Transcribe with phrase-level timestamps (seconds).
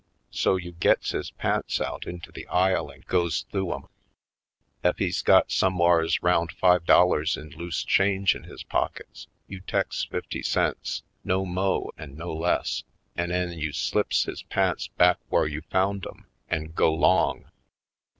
[0.31, 3.87] So you gits his pants out into the aisle an' goes th'ough 'em.
[4.83, 10.09] Ef he's got somewhars 'round five dollars in loose change in his pockets, you teks
[10.09, 12.83] fifty cents, no mo' an' no less,
[13.15, 17.51] an' 'en you slips his pants back whar you found 'em an' go 'long.